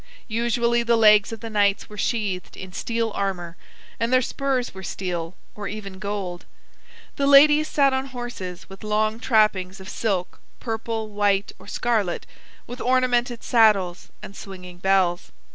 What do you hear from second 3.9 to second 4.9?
and their spurs were